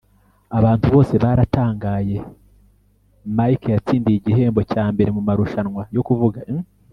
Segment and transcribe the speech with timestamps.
[0.57, 2.17] abantu bose baratangaye,
[3.35, 6.39] mike yatsindiye igihembo cya mbere mumarushanwa yo kuvuga